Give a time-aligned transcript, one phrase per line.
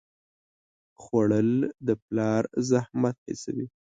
[1.01, 1.51] خوړل
[1.87, 3.65] د پلار زحمت حسوي